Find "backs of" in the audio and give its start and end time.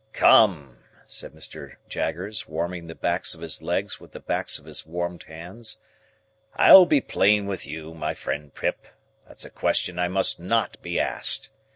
2.95-3.41, 4.19-4.65